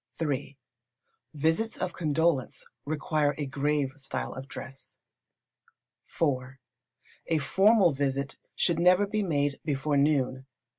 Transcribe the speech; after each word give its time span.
iii. 0.19 0.57
Visits 1.35 1.77
of 1.77 1.93
condolence 1.93 2.65
require 2.85 3.35
a 3.37 3.45
grave 3.45 3.93
style 3.97 4.33
of 4.33 4.47
dress. 4.47 4.97
iv. 6.19 6.57
A 7.27 7.37
formal 7.37 7.91
visit 7.93 8.39
should 8.55 8.79
never 8.79 9.05
be 9.05 9.21
made 9.21 9.59
before 9.63 9.97
noon. 9.97 10.47